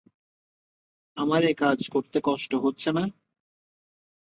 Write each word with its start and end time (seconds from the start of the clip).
আমার 1.17 1.41
একাজ 1.45 1.79
করতে 1.89 2.17
কষ্ট 2.23 2.51
হচ্ছে 2.63 2.89
না? 2.91 3.03